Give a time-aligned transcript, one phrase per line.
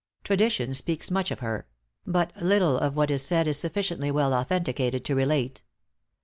[0.23, 1.67] Tradition speaks much of her;
[2.07, 5.61] but little of what is said is sufficiently well authenticated to relate.